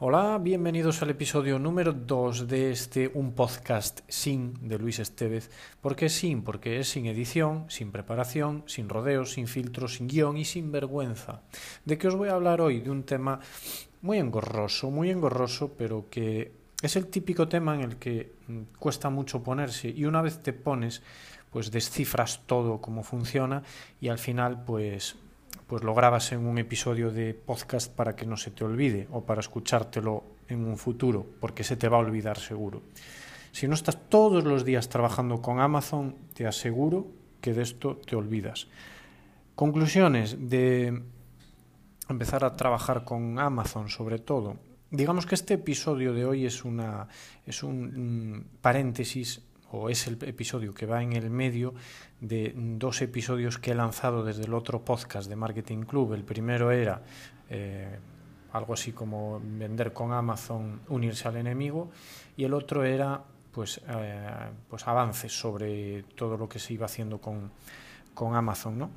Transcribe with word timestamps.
Hola, 0.00 0.38
bienvenidos 0.40 1.02
al 1.02 1.10
episodio 1.10 1.58
número 1.58 1.92
2 1.92 2.46
de 2.46 2.70
este 2.70 3.10
Un 3.14 3.32
Podcast 3.32 3.98
Sin 4.06 4.68
de 4.68 4.78
Luis 4.78 5.00
Estevez. 5.00 5.50
¿Por 5.80 5.96
qué 5.96 6.08
sin? 6.08 6.44
Porque 6.44 6.78
es 6.78 6.88
sin 6.88 7.06
edición, 7.06 7.64
sin 7.68 7.90
preparación, 7.90 8.62
sin 8.66 8.88
rodeos, 8.88 9.32
sin 9.32 9.48
filtros, 9.48 9.94
sin 9.94 10.06
guion 10.06 10.36
y 10.36 10.44
sin 10.44 10.70
vergüenza. 10.70 11.42
¿De 11.84 11.98
qué 11.98 12.06
os 12.06 12.14
voy 12.14 12.28
a 12.28 12.34
hablar 12.34 12.60
hoy? 12.60 12.78
De 12.78 12.92
un 12.92 13.02
tema 13.02 13.40
muy 14.00 14.18
engorroso, 14.18 14.88
muy 14.92 15.10
engorroso, 15.10 15.72
pero 15.76 16.06
que 16.08 16.52
es 16.80 16.94
el 16.94 17.08
típico 17.08 17.48
tema 17.48 17.74
en 17.74 17.80
el 17.80 17.96
que 17.96 18.34
mm, 18.46 18.78
cuesta 18.78 19.10
mucho 19.10 19.42
ponerse 19.42 19.88
y 19.88 20.04
una 20.04 20.22
vez 20.22 20.40
te 20.44 20.52
pones, 20.52 21.02
pues 21.50 21.72
descifras 21.72 22.42
todo 22.46 22.80
cómo 22.80 23.02
funciona 23.02 23.64
y 24.00 24.10
al 24.10 24.20
final 24.20 24.62
pues 24.64 25.16
pues 25.68 25.84
lo 25.84 25.94
grabas 25.94 26.32
en 26.32 26.46
un 26.46 26.56
episodio 26.56 27.12
de 27.12 27.34
podcast 27.34 27.94
para 27.94 28.16
que 28.16 28.24
no 28.24 28.38
se 28.38 28.50
te 28.50 28.64
olvide 28.64 29.06
o 29.12 29.24
para 29.24 29.40
escuchártelo 29.40 30.24
en 30.48 30.64
un 30.64 30.78
futuro, 30.78 31.26
porque 31.40 31.62
se 31.62 31.76
te 31.76 31.88
va 31.88 31.98
a 31.98 32.00
olvidar 32.00 32.38
seguro. 32.38 32.82
Si 33.52 33.68
no 33.68 33.74
estás 33.74 34.08
todos 34.08 34.44
los 34.44 34.64
días 34.64 34.88
trabajando 34.88 35.42
con 35.42 35.60
Amazon, 35.60 36.16
te 36.32 36.46
aseguro 36.46 37.08
que 37.42 37.52
de 37.52 37.62
esto 37.62 37.98
te 37.98 38.16
olvidas. 38.16 38.68
Conclusiones 39.54 40.48
de 40.48 41.02
empezar 42.08 42.44
a 42.44 42.56
trabajar 42.56 43.04
con 43.04 43.38
Amazon 43.38 43.90
sobre 43.90 44.18
todo. 44.18 44.56
Digamos 44.90 45.26
que 45.26 45.34
este 45.34 45.54
episodio 45.54 46.14
de 46.14 46.24
hoy 46.24 46.46
es 46.46 46.64
una 46.64 47.08
es 47.44 47.62
un 47.62 48.46
paréntesis 48.62 49.42
o 49.72 49.90
es 49.90 50.06
el 50.06 50.18
episodio 50.22 50.72
que 50.74 50.86
va 50.86 51.02
en 51.02 51.12
el 51.12 51.30
medio 51.30 51.74
de 52.20 52.52
dos 52.56 53.02
episodios 53.02 53.58
que 53.58 53.72
he 53.72 53.74
lanzado 53.74 54.24
desde 54.24 54.44
el 54.44 54.54
otro 54.54 54.84
podcast 54.84 55.28
de 55.28 55.36
Marketing 55.36 55.82
Club. 55.82 56.14
El 56.14 56.24
primero 56.24 56.70
era 56.70 57.02
eh, 57.50 57.98
algo 58.52 58.74
así 58.74 58.92
como 58.92 59.40
vender 59.42 59.92
con 59.92 60.12
Amazon, 60.12 60.80
unirse 60.88 61.28
al 61.28 61.36
enemigo, 61.36 61.90
y 62.36 62.44
el 62.44 62.54
otro 62.54 62.84
era 62.84 63.22
pues, 63.52 63.80
eh, 63.88 64.50
pues 64.68 64.86
avances 64.86 65.32
sobre 65.32 66.04
todo 66.14 66.36
lo 66.36 66.48
que 66.48 66.58
se 66.58 66.74
iba 66.74 66.86
haciendo 66.86 67.20
con, 67.20 67.50
con 68.14 68.34
Amazon. 68.34 68.78
¿no? 68.78 68.90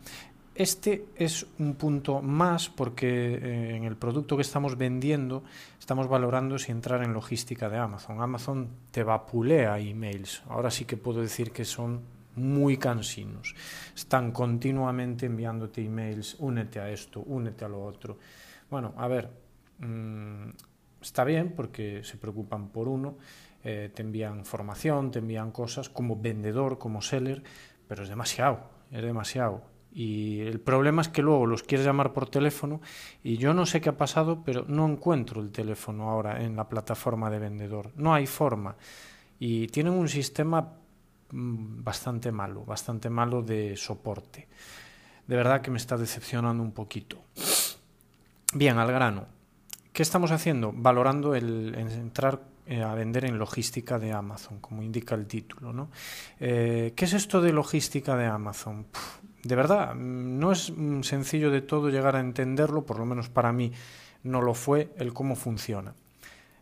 Este 0.53 1.05
es 1.15 1.47
un 1.59 1.75
punto 1.75 2.21
más 2.21 2.67
porque 2.67 3.35
eh, 3.35 3.75
en 3.75 3.85
el 3.85 3.95
producto 3.95 4.35
que 4.35 4.41
estamos 4.41 4.77
vendiendo 4.77 5.43
estamos 5.79 6.09
valorando 6.09 6.59
si 6.59 6.73
entrar 6.73 7.03
en 7.03 7.13
logística 7.13 7.69
de 7.69 7.77
Amazon. 7.77 8.21
Amazon 8.21 8.67
te 8.91 9.03
vapulea 9.03 9.79
emails. 9.79 10.43
Ahora 10.49 10.69
sí 10.69 10.83
que 10.83 10.97
puedo 10.97 11.21
decir 11.21 11.51
que 11.51 11.63
son 11.63 12.01
muy 12.35 12.75
cansinos. 12.75 13.55
Están 13.95 14.31
continuamente 14.31 15.25
enviándote 15.25 15.85
emails, 15.85 16.35
únete 16.39 16.81
a 16.81 16.89
esto, 16.89 17.21
únete 17.21 17.63
a 17.63 17.69
lo 17.69 17.83
otro. 17.85 18.17
Bueno, 18.69 18.93
a 18.97 19.07
ver, 19.07 19.29
mmm, 19.79 20.49
está 21.01 21.23
bien 21.23 21.53
porque 21.55 22.03
se 22.03 22.17
preocupan 22.17 22.69
por 22.69 22.89
uno, 22.89 23.17
eh, 23.63 23.89
te 23.93 24.01
envían 24.01 24.43
formación, 24.43 25.11
te 25.11 25.19
envían 25.19 25.51
cosas 25.51 25.89
como 25.89 26.17
vendedor, 26.17 26.77
como 26.77 27.01
seller, 27.01 27.41
pero 27.87 28.03
es 28.03 28.09
demasiado, 28.09 28.59
es 28.91 29.01
demasiado 29.01 29.70
y 29.93 30.41
el 30.41 30.59
problema 30.59 31.01
es 31.01 31.09
que 31.09 31.21
luego 31.21 31.45
los 31.45 31.63
quieres 31.63 31.85
llamar 31.85 32.13
por 32.13 32.29
teléfono 32.29 32.81
y 33.23 33.37
yo 33.37 33.53
no 33.53 33.65
sé 33.65 33.81
qué 33.81 33.89
ha 33.89 33.97
pasado, 33.97 34.43
pero 34.43 34.65
no 34.67 34.87
encuentro 34.87 35.41
el 35.41 35.51
teléfono 35.51 36.09
ahora 36.09 36.43
en 36.43 36.55
la 36.55 36.69
plataforma 36.69 37.29
de 37.29 37.39
vendedor. 37.39 37.91
No 37.95 38.13
hay 38.13 38.25
forma. 38.25 38.75
Y 39.39 39.67
tienen 39.67 39.93
un 39.93 40.07
sistema 40.07 40.73
mm, 41.31 41.83
bastante 41.83 42.31
malo, 42.31 42.63
bastante 42.63 43.09
malo 43.09 43.41
de 43.41 43.75
soporte. 43.75 44.47
De 45.27 45.35
verdad 45.35 45.61
que 45.61 45.71
me 45.71 45.77
está 45.77 45.97
decepcionando 45.97 46.63
un 46.63 46.71
poquito. 46.71 47.23
Bien, 48.53 48.77
al 48.77 48.91
grano. 48.91 49.25
¿Qué 49.91 50.03
estamos 50.03 50.31
haciendo? 50.31 50.71
Valorando 50.73 51.35
el 51.35 51.75
entrar 51.75 52.39
eh, 52.67 52.83
a 52.83 52.93
vender 52.93 53.25
en 53.25 53.37
logística 53.37 53.99
de 53.99 54.13
Amazon, 54.13 54.59
como 54.59 54.81
indica 54.81 55.13
el 55.15 55.27
título. 55.27 55.73
¿no? 55.73 55.89
Eh, 56.39 56.93
¿Qué 56.95 57.03
es 57.03 57.11
esto 57.11 57.41
de 57.41 57.51
logística 57.51 58.15
de 58.15 58.27
Amazon? 58.27 58.85
De 59.43 59.55
verdad, 59.55 59.95
no 59.95 60.51
es 60.51 60.73
sencillo 61.01 61.51
de 61.51 61.61
todo 61.61 61.89
llegar 61.89 62.15
a 62.15 62.19
entenderlo, 62.19 62.85
por 62.85 62.99
lo 62.99 63.05
menos 63.05 63.29
para 63.29 63.51
mí 63.51 63.71
no 64.23 64.41
lo 64.41 64.53
fue, 64.53 64.93
el 64.97 65.13
cómo 65.13 65.35
funciona. 65.35 65.95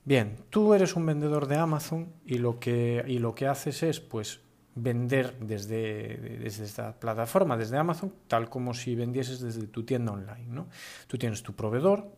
Bien, 0.06 0.38
tú 0.50 0.74
eres 0.74 0.96
un 0.96 1.06
vendedor 1.06 1.48
de 1.48 1.58
Amazon 1.58 2.14
y 2.26 2.38
lo 2.38 2.60
que, 2.60 3.04
y 3.08 3.20
lo 3.20 3.36
que 3.36 3.48
haces 3.48 3.84
es 3.84 4.00
pues 4.00 4.42
vender 4.76 5.38
desde, 5.40 6.40
desde 6.40 6.64
esta 6.64 6.94
plataforma, 6.94 7.58
desde 7.58 7.78
Amazon, 7.78 8.14
tal 8.28 8.50
como 8.50 8.74
si 8.74 8.96
vendieses 8.96 9.42
desde 9.42 9.68
tu 9.68 9.84
tienda 9.84 10.14
online. 10.14 10.48
¿no? 10.48 10.68
Tú 11.08 11.18
tienes 11.18 11.44
tu 11.44 11.54
proveedor, 11.54 12.12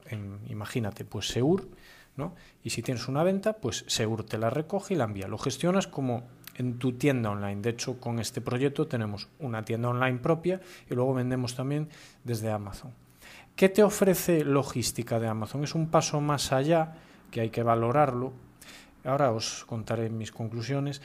imagínate, 0.48 1.06
pues 1.06 1.28
Seur, 1.28 1.68
¿no? 2.18 2.36
y 2.64 2.72
si 2.72 2.82
tienes 2.82 3.08
una 3.08 3.24
venta, 3.24 3.54
pues 3.54 3.86
Seur 3.88 4.24
te 4.24 4.38
la 4.38 4.50
recoge 4.50 4.94
y 4.94 4.98
la 4.98 5.06
envía. 5.06 5.28
Lo 5.28 5.38
gestionas 5.38 5.88
como 5.88 6.24
en 6.56 6.78
tu 6.78 6.94
tienda 6.94 7.30
online. 7.30 7.62
De 7.62 7.70
hecho, 7.72 8.00
con 8.00 8.20
este 8.20 8.42
proyecto 8.42 8.88
tenemos 8.88 9.30
una 9.40 9.64
tienda 9.64 9.90
online 9.90 10.20
propia 10.20 10.62
y 10.90 10.94
luego 10.94 11.14
vendemos 11.14 11.56
también 11.56 11.90
desde 12.24 12.52
Amazon. 12.52 12.92
¿Qué 13.56 13.70
te 13.70 13.84
ofrece 13.84 14.44
logística 14.44 15.20
de 15.20 15.28
Amazon? 15.28 15.64
Es 15.64 15.76
un 15.76 15.90
paso 15.90 16.22
más 16.22 16.52
allá 16.52 16.96
que 17.30 17.42
hay 17.42 17.50
que 17.50 17.64
valorarlo. 17.64 18.34
Ahora 19.04 19.32
os 19.32 19.66
contaré 19.66 20.10
mis 20.10 20.32
conclusiones. 20.32 21.02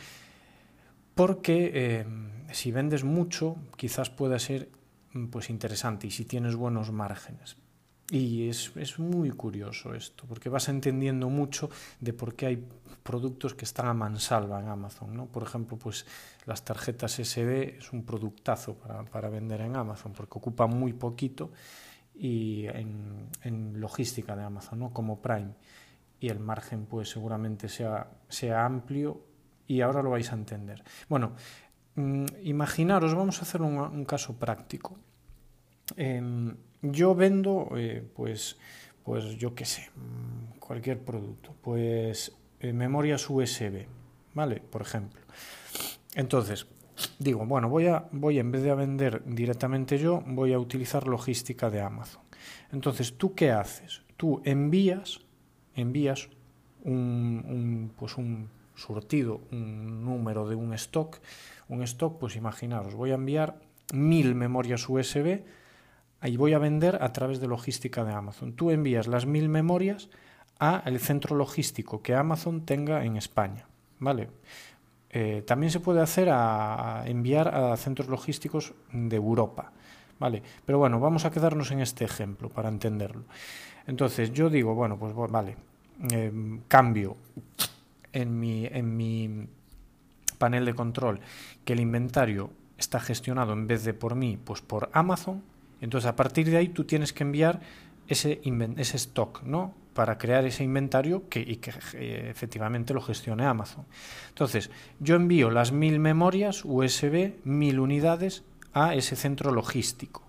Porque 1.14 1.70
eh, 1.74 2.06
si 2.52 2.72
vendes 2.72 3.04
mucho, 3.04 3.56
quizás 3.76 4.10
pueda 4.10 4.38
ser 4.38 4.68
pues, 5.30 5.48
interesante 5.48 6.06
y 6.06 6.10
si 6.10 6.24
tienes 6.24 6.56
buenos 6.56 6.92
márgenes. 6.92 7.56
Y 8.10 8.48
es, 8.48 8.70
es, 8.76 9.00
muy 9.00 9.30
curioso 9.30 9.92
esto, 9.92 10.24
porque 10.28 10.48
vas 10.48 10.68
entendiendo 10.68 11.28
mucho 11.28 11.68
de 11.98 12.12
por 12.12 12.36
qué 12.36 12.46
hay 12.46 12.68
productos 13.02 13.54
que 13.54 13.64
están 13.64 13.86
a 13.86 13.94
mansalva 13.94 14.60
en 14.60 14.68
Amazon. 14.68 15.16
¿no? 15.16 15.26
Por 15.26 15.42
ejemplo, 15.42 15.76
pues 15.76 16.06
las 16.44 16.64
tarjetas 16.64 17.18
SD 17.18 17.78
es 17.78 17.92
un 17.92 18.04
productazo 18.04 18.74
para, 18.74 19.04
para 19.04 19.28
vender 19.28 19.60
en 19.62 19.74
Amazon, 19.74 20.12
porque 20.12 20.38
ocupa 20.38 20.68
muy 20.68 20.92
poquito 20.92 21.50
y 22.14 22.66
en, 22.66 23.28
en, 23.42 23.80
logística 23.80 24.36
de 24.36 24.44
Amazon, 24.44 24.78
¿no? 24.78 24.90
como 24.90 25.20
Prime. 25.20 25.54
Y 26.20 26.28
el 26.28 26.38
margen 26.38 26.86
pues 26.86 27.10
seguramente 27.10 27.68
sea, 27.68 28.08
sea 28.28 28.64
amplio 28.64 29.20
y 29.66 29.80
ahora 29.80 30.00
lo 30.00 30.10
vais 30.10 30.30
a 30.30 30.36
entender. 30.36 30.84
Bueno, 31.08 31.32
mmm, 31.96 32.24
imaginaros, 32.44 33.16
vamos 33.16 33.40
a 33.40 33.42
hacer 33.42 33.62
un, 33.62 34.04
caso 34.04 34.38
práctico. 34.38 34.96
Eh, 35.96 36.54
yo 36.82 37.14
vendo, 37.14 37.68
eh, 37.76 38.04
pues, 38.14 38.56
pues 39.04 39.36
yo 39.36 39.54
qué 39.54 39.64
sé, 39.64 39.90
mm, 39.94 40.58
cualquier 40.58 41.00
producto, 41.00 41.54
pues 41.62 42.32
eh, 42.60 42.72
memorias 42.72 43.28
USB, 43.28 43.86
¿vale? 44.34 44.60
Por 44.60 44.82
ejemplo. 44.82 45.20
Entonces, 46.14 46.66
digo, 47.18 47.44
bueno, 47.46 47.68
voy 47.68 47.86
a, 47.86 48.08
voy 48.12 48.38
en 48.38 48.50
vez 48.50 48.62
de 48.62 48.74
vender 48.74 49.22
directamente 49.26 49.98
yo, 49.98 50.22
voy 50.26 50.52
a 50.52 50.58
utilizar 50.58 51.06
logística 51.06 51.70
de 51.70 51.80
Amazon. 51.80 52.22
Entonces, 52.72 53.16
¿tú 53.16 53.34
qué 53.34 53.50
haces? 53.50 54.02
Tú 54.16 54.40
envías, 54.44 55.20
envías 55.74 56.28
un, 56.84 57.44
un, 57.46 57.92
pues 57.96 58.16
un 58.16 58.48
surtido, 58.74 59.40
un 59.50 60.04
número 60.04 60.48
de 60.48 60.54
un 60.54 60.72
stock, 60.74 61.18
un 61.68 61.82
stock, 61.82 62.18
pues 62.18 62.36
imaginaros, 62.36 62.94
voy 62.94 63.10
a 63.10 63.14
enviar 63.14 63.58
mil 63.92 64.34
memorias 64.34 64.88
USB 64.88 65.42
Ahí 66.26 66.36
voy 66.36 66.54
a 66.54 66.58
vender 66.58 67.04
a 67.04 67.12
través 67.12 67.38
de 67.38 67.46
logística 67.46 68.02
de 68.02 68.12
Amazon. 68.12 68.52
Tú 68.54 68.72
envías 68.72 69.06
las 69.06 69.26
mil 69.26 69.48
memorias 69.48 70.08
a 70.58 70.82
el 70.84 70.98
centro 70.98 71.36
logístico 71.36 72.02
que 72.02 72.16
Amazon 72.16 72.62
tenga 72.62 73.04
en 73.04 73.16
España, 73.16 73.68
¿vale? 74.00 74.30
Eh, 75.10 75.44
también 75.46 75.70
se 75.70 75.78
puede 75.78 76.00
hacer 76.00 76.28
a, 76.30 77.02
a 77.02 77.06
enviar 77.06 77.54
a 77.54 77.76
centros 77.76 78.08
logísticos 78.08 78.74
de 78.92 79.14
Europa, 79.14 79.70
¿vale? 80.18 80.42
Pero 80.64 80.78
bueno, 80.78 80.98
vamos 80.98 81.24
a 81.26 81.30
quedarnos 81.30 81.70
en 81.70 81.78
este 81.78 82.04
ejemplo 82.04 82.48
para 82.48 82.70
entenderlo. 82.70 83.22
Entonces 83.86 84.32
yo 84.32 84.50
digo, 84.50 84.74
bueno, 84.74 84.98
pues 84.98 85.14
vale, 85.30 85.56
eh, 86.10 86.32
cambio 86.66 87.18
en 88.12 88.40
mi, 88.40 88.66
en 88.66 88.96
mi 88.96 89.46
panel 90.38 90.64
de 90.64 90.74
control 90.74 91.20
que 91.64 91.74
el 91.74 91.78
inventario 91.78 92.50
está 92.78 92.98
gestionado 92.98 93.52
en 93.52 93.68
vez 93.68 93.84
de 93.84 93.94
por 93.94 94.16
mí, 94.16 94.36
pues 94.42 94.60
por 94.60 94.90
Amazon, 94.92 95.44
entonces, 95.86 96.08
a 96.08 96.16
partir 96.16 96.50
de 96.50 96.56
ahí 96.56 96.68
tú 96.70 96.82
tienes 96.82 97.12
que 97.12 97.22
enviar 97.22 97.60
ese, 98.08 98.40
ese 98.76 98.96
stock, 98.96 99.44
¿no? 99.44 99.72
Para 99.94 100.18
crear 100.18 100.44
ese 100.44 100.64
inventario 100.64 101.28
que, 101.28 101.38
y 101.38 101.58
que 101.58 101.72
eh, 101.94 102.26
efectivamente 102.28 102.92
lo 102.92 103.00
gestione 103.00 103.46
Amazon. 103.46 103.86
Entonces, 104.30 104.68
yo 104.98 105.14
envío 105.14 105.48
las 105.48 105.70
mil 105.70 106.00
memorias 106.00 106.64
USB, 106.64 107.34
mil 107.44 107.78
unidades 107.78 108.42
a 108.74 108.96
ese 108.96 109.14
centro 109.14 109.52
logístico. 109.52 110.22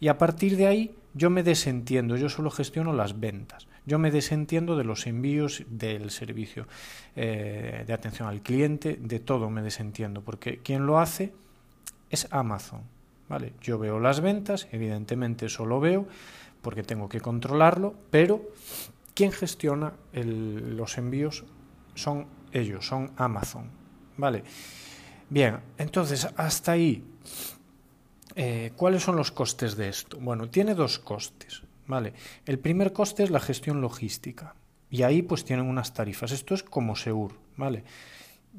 Y 0.00 0.08
a 0.08 0.18
partir 0.18 0.56
de 0.56 0.66
ahí 0.66 0.96
yo 1.14 1.30
me 1.30 1.44
desentiendo, 1.44 2.16
yo 2.16 2.28
solo 2.28 2.50
gestiono 2.50 2.92
las 2.92 3.20
ventas. 3.20 3.68
Yo 3.86 4.00
me 4.00 4.10
desentiendo 4.10 4.76
de 4.76 4.82
los 4.82 5.06
envíos 5.06 5.62
del 5.68 6.10
servicio 6.10 6.66
eh, 7.14 7.84
de 7.86 7.92
atención 7.92 8.28
al 8.28 8.42
cliente, 8.42 8.98
de 9.00 9.20
todo 9.20 9.48
me 9.48 9.62
desentiendo, 9.62 10.22
porque 10.22 10.58
quien 10.58 10.86
lo 10.86 10.98
hace 10.98 11.32
es 12.10 12.26
Amazon. 12.32 12.97
¿Vale? 13.28 13.52
Yo 13.60 13.78
veo 13.78 14.00
las 14.00 14.20
ventas, 14.20 14.68
evidentemente 14.72 15.46
eso 15.46 15.66
lo 15.66 15.80
veo 15.80 16.06
porque 16.62 16.82
tengo 16.82 17.08
que 17.08 17.20
controlarlo, 17.20 17.94
pero 18.10 18.42
quien 19.14 19.32
gestiona 19.32 19.92
los 20.12 20.98
envíos 20.98 21.44
son 21.94 22.26
ellos, 22.52 22.86
son 22.86 23.12
Amazon. 23.16 23.70
¿Vale? 24.16 24.42
Bien, 25.30 25.60
entonces 25.76 26.28
hasta 26.36 26.72
ahí, 26.72 27.04
eh, 28.34 28.72
¿cuáles 28.76 29.02
son 29.02 29.16
los 29.16 29.30
costes 29.30 29.76
de 29.76 29.88
esto? 29.88 30.18
Bueno, 30.20 30.48
tiene 30.48 30.74
dos 30.74 30.98
costes. 30.98 31.62
¿Vale? 31.86 32.12
El 32.44 32.58
primer 32.58 32.92
coste 32.92 33.24
es 33.24 33.30
la 33.30 33.40
gestión 33.40 33.80
logística. 33.80 34.54
Y 34.90 35.02
ahí 35.02 35.22
pues 35.22 35.44
tienen 35.44 35.66
unas 35.66 35.94
tarifas. 35.94 36.32
Esto 36.32 36.54
es 36.54 36.62
como 36.62 36.94
Seur, 36.94 37.32
¿vale? 37.56 37.82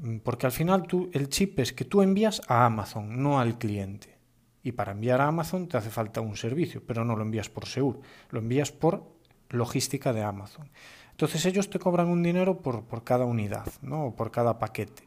Mm, 0.00 0.18
porque 0.18 0.46
al 0.46 0.52
final 0.52 0.82
tú, 0.82 1.10
el 1.12 1.28
chip 1.28 1.58
es 1.60 1.72
que 1.72 1.84
tú 1.84 2.02
envías 2.02 2.42
a 2.48 2.66
Amazon, 2.66 3.22
no 3.22 3.40
al 3.40 3.56
cliente. 3.56 4.19
Y 4.62 4.72
para 4.72 4.92
enviar 4.92 5.20
a 5.20 5.28
Amazon 5.28 5.68
te 5.68 5.76
hace 5.76 5.90
falta 5.90 6.20
un 6.20 6.36
servicio, 6.36 6.82
pero 6.86 7.04
no 7.04 7.16
lo 7.16 7.22
envías 7.22 7.48
por 7.48 7.66
Seur, 7.66 7.98
lo 8.30 8.40
envías 8.40 8.72
por 8.72 9.04
logística 9.48 10.12
de 10.12 10.22
Amazon. 10.22 10.68
Entonces 11.10 11.44
ellos 11.46 11.70
te 11.70 11.78
cobran 11.78 12.08
un 12.08 12.22
dinero 12.22 12.58
por, 12.58 12.84
por 12.84 13.04
cada 13.04 13.24
unidad, 13.24 13.66
¿no? 13.82 14.06
O 14.06 14.16
por 14.16 14.30
cada 14.30 14.58
paquete. 14.58 15.02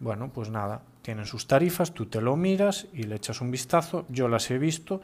Bueno, 0.00 0.30
pues 0.32 0.50
nada, 0.50 0.82
tienen 1.02 1.26
sus 1.26 1.46
tarifas, 1.46 1.92
tú 1.92 2.06
te 2.06 2.20
lo 2.20 2.36
miras 2.36 2.86
y 2.92 3.04
le 3.04 3.16
echas 3.16 3.40
un 3.40 3.50
vistazo, 3.50 4.04
yo 4.08 4.28
las 4.28 4.50
he 4.50 4.58
visto 4.58 5.00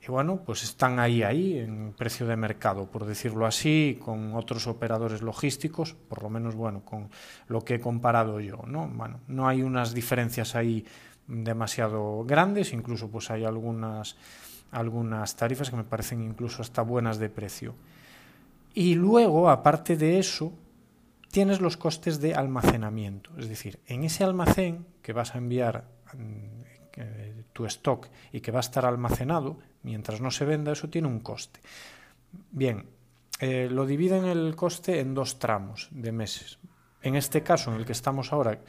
y 0.00 0.10
bueno, 0.10 0.42
pues 0.44 0.62
están 0.62 1.00
ahí, 1.00 1.22
ahí, 1.22 1.58
en 1.58 1.92
precio 1.92 2.26
de 2.26 2.36
mercado, 2.36 2.86
por 2.86 3.04
decirlo 3.04 3.46
así, 3.46 3.98
con 4.02 4.34
otros 4.34 4.66
operadores 4.66 5.22
logísticos, 5.22 5.94
por 5.94 6.22
lo 6.22 6.30
menos, 6.30 6.54
bueno, 6.54 6.84
con 6.84 7.10
lo 7.48 7.64
que 7.64 7.76
he 7.76 7.80
comparado 7.80 8.40
yo, 8.40 8.62
¿no? 8.66 8.86
Bueno, 8.88 9.20
no 9.26 9.48
hay 9.48 9.62
unas 9.62 9.94
diferencias 9.94 10.54
ahí 10.54 10.84
demasiado 11.28 12.24
grandes, 12.24 12.72
incluso 12.72 13.08
pues 13.08 13.30
hay 13.30 13.44
algunas, 13.44 14.16
algunas 14.72 15.36
tarifas 15.36 15.70
que 15.70 15.76
me 15.76 15.84
parecen 15.84 16.22
incluso 16.22 16.62
hasta 16.62 16.82
buenas 16.82 17.18
de 17.18 17.28
precio. 17.28 17.74
Y 18.74 18.94
luego, 18.94 19.50
aparte 19.50 19.96
de 19.96 20.18
eso, 20.18 20.52
tienes 21.30 21.60
los 21.60 21.76
costes 21.76 22.20
de 22.20 22.34
almacenamiento, 22.34 23.30
es 23.38 23.48
decir, 23.48 23.78
en 23.86 24.04
ese 24.04 24.24
almacén 24.24 24.86
que 25.02 25.12
vas 25.12 25.34
a 25.34 25.38
enviar 25.38 25.84
mm, 26.14 26.58
eh, 26.96 27.42
tu 27.52 27.66
stock 27.66 28.08
y 28.32 28.40
que 28.40 28.50
va 28.50 28.58
a 28.58 28.60
estar 28.60 28.86
almacenado, 28.86 29.58
mientras 29.82 30.20
no 30.20 30.30
se 30.30 30.44
venda, 30.44 30.72
eso 30.72 30.88
tiene 30.88 31.08
un 31.08 31.20
coste. 31.20 31.60
Bien, 32.50 32.86
eh, 33.40 33.68
lo 33.70 33.86
dividen 33.86 34.24
el 34.24 34.56
coste 34.56 35.00
en 35.00 35.14
dos 35.14 35.38
tramos 35.38 35.88
de 35.90 36.12
meses. 36.12 36.58
En 37.02 37.14
este 37.14 37.42
caso, 37.42 37.72
en 37.72 37.78
el 37.78 37.86
que 37.86 37.92
estamos 37.92 38.32
ahora, 38.32 38.60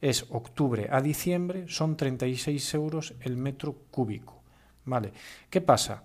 es 0.00 0.26
octubre 0.30 0.88
a 0.90 1.00
diciembre, 1.00 1.66
son 1.68 1.96
36 1.96 2.74
euros 2.74 3.14
el 3.20 3.36
metro 3.36 3.74
cúbico. 3.90 4.42
¿Vale? 4.84 5.12
¿Qué 5.48 5.60
pasa? 5.60 6.02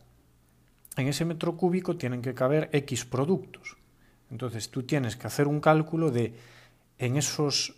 En 0.95 1.07
ese 1.07 1.25
metro 1.25 1.55
cúbico 1.55 1.97
tienen 1.97 2.21
que 2.21 2.33
caber 2.33 2.69
X 2.71 3.05
productos. 3.05 3.77
Entonces 4.31 4.69
tú 4.69 4.83
tienes 4.83 5.15
que 5.15 5.27
hacer 5.27 5.47
un 5.47 5.59
cálculo 5.59 6.11
de 6.11 6.33
en 6.97 7.17
esos 7.17 7.75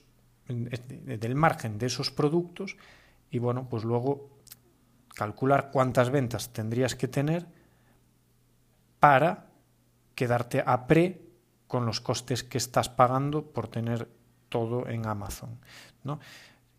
del 0.48 1.36
margen 1.36 1.77
de 1.77 1.86
esos 1.86 2.12
productos 2.12 2.75
y 3.30 3.39
bueno, 3.39 3.68
pues 3.69 3.83
luego 3.83 4.30
calcular 5.15 5.69
cuántas 5.71 6.09
ventas 6.09 6.51
tendrías 6.51 6.95
que 6.95 7.07
tener 7.07 7.45
para 9.00 9.48
quedarte 10.15 10.63
a 10.65 10.88
pre 10.88 11.31
con 11.71 11.85
los 11.85 12.01
costes 12.01 12.44
que 12.44 12.57
estás 12.57 12.89
pagando 12.89 13.45
por 13.45 13.69
tener 13.69 14.06
todo 14.50 14.89
en 14.89 15.07
Amazon. 15.07 15.57
¿no? 16.03 16.19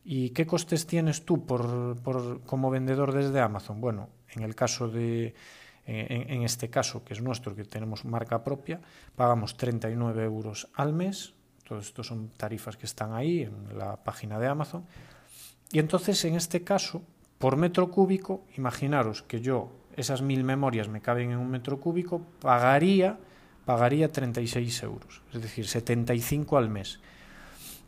¿Y 0.05 0.31
qué 0.37 0.47
costes 0.47 0.87
tienes 0.87 1.25
tú 1.25 1.47
por, 1.47 1.97
por, 2.03 2.43
como 2.43 2.69
vendedor 2.69 3.15
desde 3.15 3.41
Amazon? 3.41 3.81
Bueno, 3.81 4.11
en 4.29 4.43
el 4.43 4.55
caso 4.55 4.89
de, 4.89 5.35
en, 5.87 6.43
este 6.43 6.69
caso, 6.69 7.03
que 7.05 7.15
es 7.15 7.23
nuestro, 7.23 7.57
que 7.57 7.65
tenemos 7.65 8.05
marca 8.05 8.45
propia, 8.45 8.83
pagamos 9.17 9.57
39 9.57 10.25
euros 10.25 10.69
al 10.75 10.93
mes. 10.93 11.33
Todos 11.67 11.87
estos 11.87 12.09
son 12.09 12.29
tarifas 12.37 12.77
que 12.77 12.85
están 12.85 13.15
ahí 13.15 13.45
en 13.45 13.79
la 13.79 13.97
página 13.97 14.39
de 14.39 14.47
Amazon. 14.47 14.85
Y 15.71 15.79
entonces, 15.79 16.23
en 16.27 16.35
este 16.35 16.65
caso, 16.65 17.01
por 17.39 17.57
metro 17.57 17.91
cúbico, 17.91 18.45
imaginaros 18.59 19.23
que 19.23 19.41
yo 19.41 19.73
esas 19.97 20.21
mil 20.21 20.45
memorias 20.45 20.91
me 20.91 21.01
caben 21.01 21.31
en 21.31 21.39
un 21.39 21.49
metro 21.49 21.81
cúbico, 21.81 22.21
pagaría, 22.43 23.19
pagaría 23.65 24.11
36 24.11 24.83
euros, 24.83 25.23
es 25.33 25.43
decir, 25.43 25.67
75 25.67 26.57
al 26.57 26.69
mes. 26.69 27.01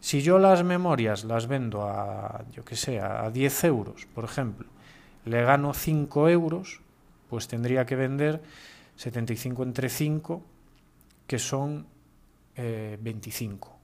Si 0.00 0.22
yo 0.22 0.38
las 0.38 0.62
memorias 0.64 1.24
las 1.24 1.46
vendo 1.46 1.88
a, 1.88 2.44
yo 2.52 2.64
que 2.64 2.76
sé, 2.76 3.00
a 3.00 3.30
10 3.30 3.64
euros, 3.64 4.06
por 4.14 4.24
ejemplo, 4.24 4.66
le 5.24 5.42
gano 5.42 5.72
5 5.72 6.28
euros, 6.28 6.80
pues 7.30 7.48
tendría 7.48 7.86
que 7.86 7.96
vender 7.96 8.42
75 8.96 9.62
entre 9.62 9.88
5, 9.88 10.42
que 11.26 11.38
son 11.38 11.86
25 12.56 13.68
eh, 13.68 13.74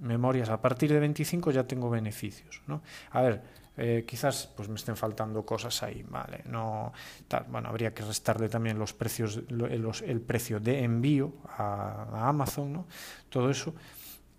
memorias. 0.00 0.48
A 0.48 0.60
partir 0.60 0.92
de 0.92 0.98
25 0.98 1.50
ya 1.50 1.64
tengo 1.64 1.90
beneficios. 1.90 2.62
¿no? 2.66 2.82
A 3.10 3.20
ver, 3.22 3.42
eh, 3.78 4.04
quizás 4.06 4.48
pues 4.56 4.68
me 4.68 4.74
estén 4.74 4.96
faltando 4.96 5.46
cosas 5.46 5.82
ahí, 5.84 6.04
vale, 6.08 6.42
no 6.46 6.92
tal, 7.28 7.44
bueno, 7.48 7.68
habría 7.68 7.94
que 7.94 8.02
restarle 8.02 8.48
también 8.48 8.76
los 8.76 8.92
precios, 8.92 9.42
los, 9.48 10.02
el 10.02 10.20
precio 10.20 10.58
de 10.58 10.82
envío 10.82 11.32
a, 11.46 12.28
Amazon, 12.28 12.72
¿no? 12.72 12.86
todo 13.28 13.50
eso, 13.50 13.74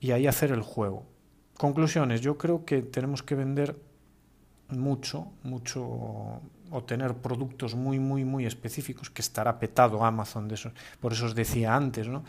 y 0.01 0.11
ahí 0.11 0.27
hacer 0.27 0.51
el 0.51 0.61
juego. 0.61 1.05
Conclusiones, 1.57 2.19
yo 2.19 2.37
creo 2.37 2.65
que 2.65 2.81
tenemos 2.81 3.23
que 3.23 3.35
vender 3.35 3.77
mucho, 4.69 5.31
mucho, 5.43 5.81
o 6.71 6.83
tener 6.85 7.15
productos 7.15 7.75
muy, 7.75 7.97
muy, 7.97 8.25
muy 8.25 8.45
específicos, 8.45 9.09
que 9.09 9.21
estará 9.21 9.57
petado 9.57 10.03
Amazon 10.03 10.47
de 10.47 10.59
por 10.99 11.13
eso 11.13 11.25
os 11.25 11.33
decía 11.33 11.75
antes, 11.75 12.07
¿no? 12.07 12.23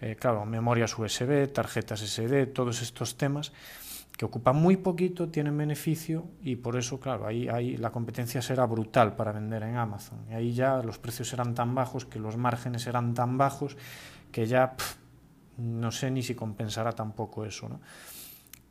Eh, 0.00 0.16
claro, 0.18 0.44
memorias 0.44 0.96
USB, 0.96 1.52
tarjetas 1.52 2.02
SD, 2.02 2.46
todos 2.46 2.82
estos 2.82 3.16
temas, 3.16 3.52
que 4.18 4.24
ocupan 4.24 4.56
muy 4.56 4.76
poquito, 4.76 5.28
tienen 5.28 5.56
beneficio 5.56 6.26
y 6.42 6.56
por 6.56 6.76
eso, 6.76 6.98
claro, 6.98 7.24
ahí, 7.24 7.48
ahí 7.48 7.76
la 7.76 7.92
competencia 7.92 8.42
será 8.42 8.66
brutal 8.66 9.14
para 9.14 9.30
vender 9.30 9.62
en 9.62 9.76
Amazon. 9.76 10.18
Y 10.28 10.34
ahí 10.34 10.52
ya 10.52 10.82
los 10.82 10.98
precios 10.98 11.28
serán 11.28 11.54
tan 11.54 11.72
bajos, 11.72 12.04
que 12.04 12.18
los 12.18 12.36
márgenes 12.36 12.82
serán 12.82 13.14
tan 13.14 13.38
bajos, 13.38 13.76
que 14.32 14.46
ya 14.46 14.74
no 15.56 15.92
sé 15.92 16.10
ni 16.10 16.24
si 16.24 16.34
compensará 16.34 16.90
tampoco 16.90 17.44
eso. 17.44 17.68
¿no? 17.68 17.80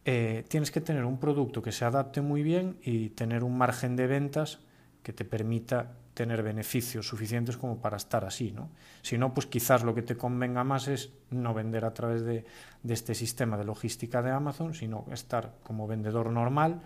Eh, 0.04 0.44
tienes 0.50 0.70
que 0.70 0.82
tener 0.82 1.06
un 1.06 1.18
producto 1.18 1.62
que 1.62 1.72
se 1.72 1.86
adapte 1.86 2.20
muy 2.20 2.44
bien 2.44 2.78
y 2.84 3.12
tener 3.12 3.46
un 3.46 3.58
margen 3.58 3.96
de 3.96 4.08
ventas 4.08 4.60
que 5.02 5.14
te 5.14 5.24
permita 5.24 5.94
tener 6.18 6.42
beneficios 6.42 7.08
suficientes 7.08 7.58
como 7.58 7.80
para 7.80 7.96
estar 7.96 8.26
así, 8.26 8.52
¿no? 8.52 8.72
Si 9.04 9.20
no, 9.20 9.36
pues 9.36 9.46
quizás 9.46 9.84
lo 9.84 9.94
que 9.94 10.02
te 10.02 10.18
convenga 10.18 10.64
más 10.64 10.88
es 10.88 11.12
no 11.30 11.54
vender 11.54 11.86
a 11.86 11.94
través 11.94 12.24
de, 12.24 12.44
este 12.90 13.14
sistema 13.14 13.56
de 13.56 13.66
logística 13.66 14.24
de 14.24 14.32
Amazon, 14.32 14.74
sino 14.74 15.06
estar 15.12 15.54
como 15.62 15.86
vendedor 15.86 16.32
normal, 16.32 16.82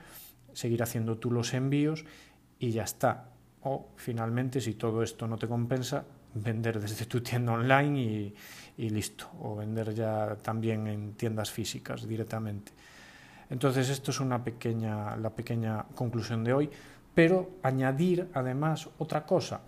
seguir 0.52 0.84
haciendo 0.84 1.18
tú 1.18 1.32
los 1.32 1.54
envíos 1.54 2.04
y 2.60 2.72
ya 2.72 2.84
está. 2.84 3.30
O 3.62 3.94
finalmente, 3.96 4.60
si 4.60 4.74
todo 4.74 5.02
esto 5.02 5.30
no 5.30 5.38
te 5.38 5.48
compensa, 5.48 6.04
vender 6.34 6.82
desde 6.82 7.06
tu 7.06 7.22
tienda 7.22 7.54
online 7.54 8.02
y, 8.02 8.36
y 8.80 8.90
listo. 8.90 9.32
O 9.40 9.56
vender 9.56 9.94
ya 9.94 10.36
también 10.42 10.88
en 10.88 11.14
tiendas 11.14 11.52
físicas 11.52 12.06
directamente. 12.06 12.74
Entonces, 13.50 13.90
esto 13.90 14.12
es 14.12 14.20
una 14.20 14.44
pequeña, 14.44 15.16
la 15.16 15.30
pequeña 15.30 15.86
conclusión 15.96 16.44
de 16.44 16.52
hoy 16.52 16.70
pero 17.14 17.52
añadir 17.64 18.30
además 18.34 18.90
otra 18.98 19.26
cosa, 19.26 19.62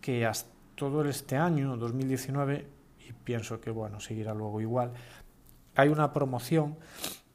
que 0.00 0.26
hasta 0.26 0.52
todo 0.74 1.04
este 1.04 1.36
año, 1.36 1.76
2019, 1.76 2.66
y 3.08 3.12
pienso 3.12 3.60
que 3.60 3.70
bueno, 3.70 4.00
seguirá 4.00 4.34
luego 4.34 4.60
igual, 4.60 4.92
hay 5.74 5.88
una 5.88 6.12
promoción 6.12 6.76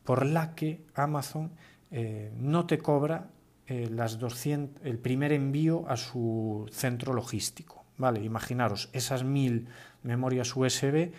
por 0.03 0.25
la 0.25 0.53
que 0.55 0.85
Amazon 0.95 1.51
eh, 1.91 2.31
no 2.37 2.65
te 2.65 2.77
cobra 2.79 3.29
eh, 3.67 3.89
las 3.89 4.19
200, 4.19 4.85
el 4.85 4.99
primer 4.99 5.31
envío 5.31 5.85
a 5.87 5.97
su 5.97 6.67
centro 6.71 7.13
logístico. 7.13 7.85
Vale, 7.97 8.23
imaginaros, 8.23 8.89
esas 8.93 9.23
mil 9.23 9.67
memorias 10.03 10.55
USB, 10.55 11.11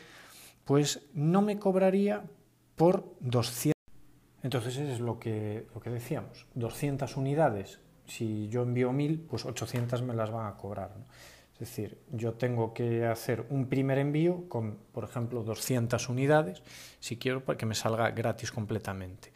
pues 0.65 1.07
no 1.15 1.43
me 1.43 1.59
cobraría 1.59 2.25
por 2.77 3.15
200 3.21 3.78
entonces 4.43 4.77
es 4.77 5.01
lo 5.01 5.19
que, 5.19 5.67
lo 5.75 5.81
que 5.81 5.91
decíamos, 5.91 6.47
200 6.55 7.17
unidades, 7.17 7.81
si 8.07 8.49
yo 8.49 8.63
envío 8.63 8.93
1000, 8.93 9.21
pues 9.21 9.45
800 9.45 10.03
me 10.03 10.15
las 10.15 10.31
van 10.31 10.47
a 10.47 10.57
cobrar. 10.57 10.95
Es 11.55 11.61
decir, 11.61 11.99
yo 12.13 12.35
tengo 12.35 12.73
que 12.73 13.05
hacer 13.05 13.45
un 13.51 13.67
primer 13.67 13.99
envío 13.99 14.49
con, 14.49 14.79
por 14.93 15.05
ejemplo, 15.05 15.43
200 15.43 16.09
unidades, 16.09 16.63
si 17.01 17.17
quiero, 17.17 17.45
para 17.45 17.59
que 17.59 17.67
me 17.67 17.75
salga 17.75 18.11
gratis 18.13 18.53
completamente. 18.53 19.33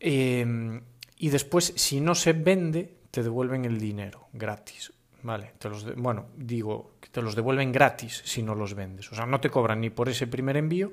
Eh, 0.00 0.80
y 1.18 1.28
después, 1.28 1.74
si 1.76 2.00
no 2.00 2.14
se 2.14 2.32
vende, 2.32 2.96
te 3.10 3.22
devuelven 3.22 3.64
el 3.64 3.78
dinero 3.78 4.28
gratis. 4.32 4.92
Vale, 5.24 5.54
te 5.58 5.68
los 5.68 5.96
bueno, 5.96 6.26
digo 6.36 6.92
te 7.10 7.22
los 7.22 7.36
devuelven 7.36 7.70
gratis 7.70 8.22
si 8.24 8.42
no 8.42 8.54
los 8.54 8.74
vendes. 8.74 9.10
O 9.12 9.14
sea, 9.14 9.24
no 9.24 9.40
te 9.40 9.48
cobran 9.48 9.80
ni 9.80 9.88
por 9.88 10.08
ese 10.08 10.26
primer 10.26 10.56
envío 10.56 10.92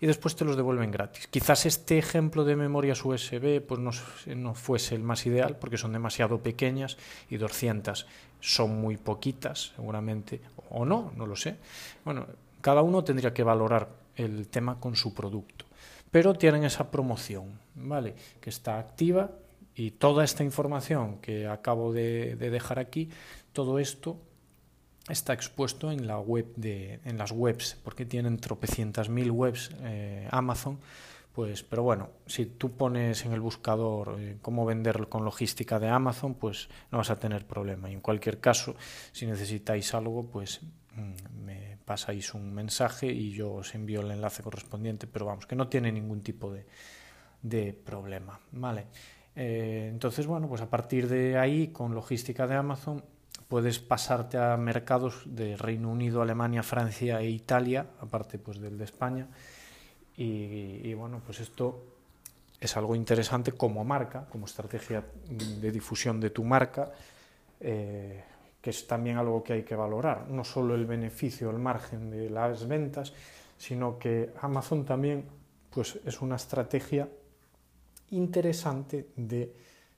y 0.00 0.06
después 0.06 0.36
te 0.36 0.44
los 0.44 0.56
devuelven 0.56 0.90
gratis. 0.90 1.26
Quizás 1.26 1.66
este 1.66 1.98
ejemplo 1.98 2.44
de 2.44 2.54
memorias 2.54 3.04
USB 3.04 3.60
pues 3.60 3.80
no, 3.80 3.90
no 4.36 4.54
fuese 4.54 4.94
el 4.94 5.02
más 5.02 5.26
ideal 5.26 5.56
porque 5.56 5.76
son 5.76 5.92
demasiado 5.92 6.40
pequeñas 6.40 6.96
y 7.28 7.36
200 7.36 8.06
son 8.40 8.80
muy 8.80 8.96
poquitas, 8.96 9.72
seguramente, 9.74 10.40
o 10.70 10.84
no, 10.84 11.12
no 11.16 11.26
lo 11.26 11.34
sé. 11.34 11.56
Bueno, 12.04 12.26
cada 12.60 12.82
uno 12.82 13.02
tendría 13.02 13.34
que 13.34 13.42
valorar 13.42 13.88
el 14.14 14.46
tema 14.48 14.78
con 14.78 14.94
su 14.94 15.12
producto. 15.12 15.66
Pero 16.10 16.34
tienen 16.34 16.64
esa 16.64 16.90
promoción, 16.90 17.58
¿vale? 17.74 18.14
Que 18.40 18.50
está 18.50 18.78
activa 18.78 19.32
y 19.74 19.90
toda 19.90 20.22
esta 20.22 20.44
información 20.44 21.18
que 21.18 21.48
acabo 21.48 21.92
de, 21.92 22.36
de 22.36 22.50
dejar 22.50 22.78
aquí, 22.78 23.10
todo 23.56 23.78
esto 23.78 24.20
está 25.08 25.32
expuesto 25.32 25.90
en 25.90 26.06
la 26.06 26.18
web 26.18 26.52
de, 26.56 27.00
en 27.06 27.16
las 27.16 27.32
webs, 27.32 27.78
porque 27.82 28.04
tienen 28.04 28.36
tropecientas 28.36 29.08
mil 29.08 29.30
webs 29.30 29.70
eh, 29.80 30.28
Amazon. 30.30 30.78
Pues, 31.32 31.62
pero 31.62 31.82
bueno, 31.82 32.10
si 32.26 32.44
tú 32.44 32.76
pones 32.76 33.24
en 33.24 33.32
el 33.32 33.40
buscador 33.40 34.16
eh, 34.18 34.36
cómo 34.42 34.66
vender 34.66 35.08
con 35.08 35.24
logística 35.24 35.78
de 35.78 35.88
Amazon, 35.88 36.34
pues 36.34 36.68
no 36.92 36.98
vas 36.98 37.08
a 37.08 37.18
tener 37.18 37.46
problema. 37.46 37.88
Y 37.88 37.94
en 37.94 38.02
cualquier 38.02 38.40
caso, 38.40 38.74
si 39.12 39.24
necesitáis 39.24 39.94
algo, 39.94 40.26
pues 40.30 40.60
mm, 40.94 41.44
me 41.46 41.78
pasáis 41.82 42.34
un 42.34 42.52
mensaje 42.52 43.06
y 43.06 43.30
yo 43.30 43.54
os 43.54 43.74
envío 43.74 44.02
el 44.02 44.10
enlace 44.10 44.42
correspondiente. 44.42 45.06
Pero 45.06 45.24
vamos, 45.24 45.46
que 45.46 45.56
no 45.56 45.66
tiene 45.68 45.90
ningún 45.90 46.20
tipo 46.20 46.52
de, 46.52 47.72
problema. 47.72 48.38
Vale. 48.52 48.84
Eh, 49.34 49.88
entonces, 49.90 50.26
bueno, 50.26 50.46
pues 50.46 50.60
a 50.60 50.68
partir 50.68 51.08
de 51.08 51.38
ahí, 51.38 51.68
con 51.68 51.94
logística 51.94 52.46
de 52.46 52.54
Amazon, 52.54 53.02
puedes 53.48 53.78
pasarte 53.78 54.38
a 54.38 54.56
mercados 54.56 55.22
de 55.26 55.56
Reino 55.56 55.90
Unido, 55.90 56.22
Alemania, 56.22 56.62
Francia 56.62 57.20
e 57.20 57.30
Italia, 57.30 57.86
aparte 58.00 58.38
pues 58.38 58.60
del 58.60 58.78
de 58.78 58.84
España. 58.84 59.28
Y, 60.18 60.94
bueno, 60.94 61.20
pues 61.24 61.40
esto 61.40 61.84
es 62.58 62.76
algo 62.76 62.94
interesante 62.96 63.52
como 63.52 63.84
marca, 63.84 64.26
como 64.30 64.46
estrategia 64.46 65.04
de 65.28 65.70
difusión 65.70 66.18
de 66.20 66.30
tu 66.30 66.42
marca, 66.42 66.90
eh, 67.60 68.24
que 68.62 68.70
es 68.70 68.86
también 68.86 69.18
algo 69.18 69.44
que 69.44 69.52
hay 69.52 69.62
que 69.62 69.76
valorar. 69.76 70.28
No 70.28 70.42
solo 70.42 70.74
el 70.74 70.86
beneficio, 70.86 71.50
el 71.50 71.58
margen 71.58 72.10
de 72.10 72.30
las 72.30 72.66
ventas, 72.66 73.12
sino 73.58 73.98
que 73.98 74.32
Amazon 74.40 74.86
también 74.86 75.26
pues, 75.70 75.98
es 76.04 76.22
una 76.22 76.36
estrategia 76.36 77.08
interesante 78.10 79.08
de 79.16 79.52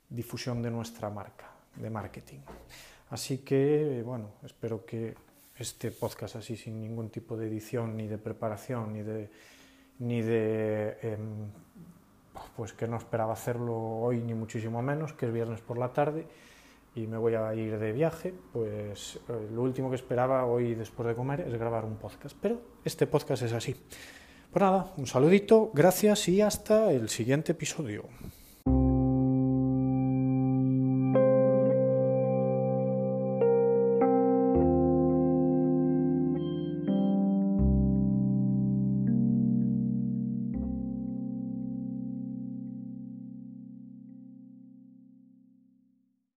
difusión 0.08 0.60
de 0.62 0.70
nuestra 0.70 1.10
marca, 1.10 1.50
de 1.76 1.90
marketing. 1.90 2.40
Así 3.10 3.38
que, 3.38 4.02
bueno, 4.04 4.32
espero 4.44 4.84
que 4.84 5.14
este 5.56 5.90
podcast 5.90 6.36
así 6.36 6.56
sin 6.56 6.80
ningún 6.80 7.10
tipo 7.10 7.36
de 7.36 7.48
edición, 7.48 7.96
ni 7.96 8.06
de 8.06 8.18
preparación, 8.18 8.92
ni 8.92 9.02
de, 9.02 9.30
ni 9.98 10.22
de 10.22 10.98
em, 11.02 11.50
pues 12.56 12.72
que 12.72 12.86
no 12.86 12.96
esperaba 12.96 13.32
hacerlo 13.32 13.76
hoy 13.76 14.18
ni 14.18 14.34
muchísimo 14.34 14.82
menos, 14.82 15.12
que 15.12 15.26
es 15.26 15.32
viernes 15.32 15.60
por 15.60 15.78
la 15.78 15.92
tarde 15.92 16.26
y 16.94 17.06
me 17.06 17.16
voy 17.16 17.34
a 17.34 17.54
ir 17.54 17.78
de 17.78 17.92
viaje, 17.92 18.34
pues 18.52 19.20
eh, 19.28 19.48
lo 19.52 19.62
último 19.62 19.88
que 19.90 19.96
esperaba 19.96 20.44
hoy 20.46 20.74
después 20.74 21.06
de 21.08 21.14
comer 21.14 21.40
es 21.40 21.54
grabar 21.54 21.84
un 21.84 21.96
podcast, 21.96 22.36
pero 22.40 22.60
este 22.84 23.06
podcast 23.06 23.42
es 23.42 23.52
así. 23.52 23.74
Pues 24.50 24.62
nada, 24.62 24.92
un 24.96 25.06
saludito, 25.06 25.70
gracias 25.74 26.28
y 26.28 26.40
hasta 26.40 26.90
el 26.90 27.08
siguiente 27.08 27.52
episodio. 27.52 28.04